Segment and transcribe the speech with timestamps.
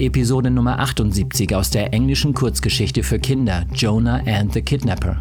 [0.00, 5.20] Episode Nummer 78 aus der englischen Kurzgeschichte für Kinder Jonah and the Kidnapper.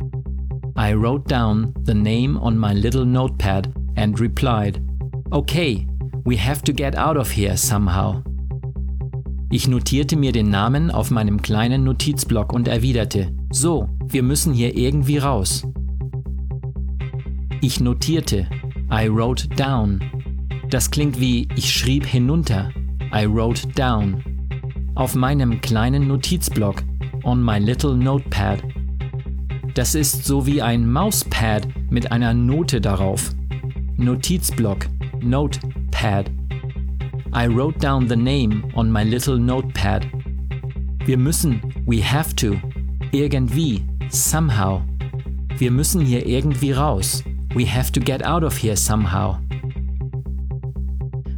[0.77, 4.79] I wrote down the name on my little notepad and replied,
[5.31, 5.87] Okay,
[6.25, 8.21] we have to get out of here somehow.
[9.49, 14.77] Ich notierte mir den Namen auf meinem kleinen Notizblock und erwiderte, so, wir müssen hier
[14.77, 15.65] irgendwie raus.
[17.61, 18.47] Ich notierte,
[18.91, 20.01] I wrote down.
[20.69, 22.69] Das klingt wie ich schrieb hinunter,
[23.11, 24.36] I wrote down.
[24.97, 26.81] Auf meinem kleinen Notizblock,
[27.23, 28.63] on my little notepad.
[29.75, 33.29] Das ist so wie ein Mauspad mit einer Note darauf.
[33.97, 34.87] Notizblock,
[35.21, 36.31] Notepad.
[37.31, 40.03] I wrote down the name on my little notepad.
[41.05, 42.55] Wir müssen, we have to,
[43.11, 44.81] irgendwie, somehow.
[45.59, 47.23] Wir müssen hier irgendwie raus.
[47.53, 49.37] We have to get out of here somehow.